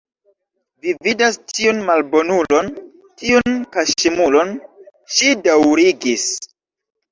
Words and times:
Vi 0.85 0.93
vidas 1.07 1.35
tiun 1.51 1.81
malbonulon, 1.89 2.73
tiun 3.21 3.59
kaŝemulon, 3.77 4.57
ŝi 5.19 5.37
daŭrigis. 5.47 6.29